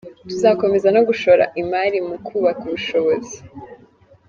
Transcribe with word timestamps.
Tuzakomeza 0.29 0.87
no 0.95 1.01
gushora 1.07 1.43
imari 1.61 1.97
mu 2.07 2.15
kubaka 2.25 2.61
ubushobozi. 2.65 3.37